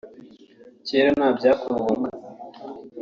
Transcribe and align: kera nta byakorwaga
kera 0.87 1.09
nta 1.17 1.27
byakorwaga 1.37 2.09